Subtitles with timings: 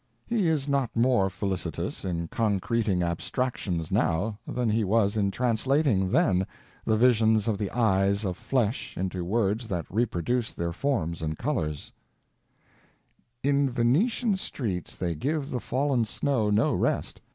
[0.25, 6.47] He is not more felicitous in concreting abstractions now than he was in translating, then,
[6.83, 11.93] the visions of the eyes of flesh into words that reproduced their forms and colors:
[13.43, 17.21] _In Venetian streets they give the fallen snow no rest.